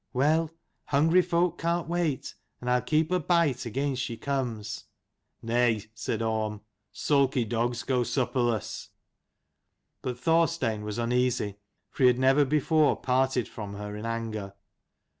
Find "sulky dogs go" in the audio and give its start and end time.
6.91-8.01